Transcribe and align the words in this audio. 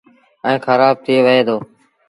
ائيٚݩ 0.45 0.63
کرآب 0.65 0.95
ٿئي 1.05 1.17
وهي 1.25 1.41
دو۔ 1.47 1.57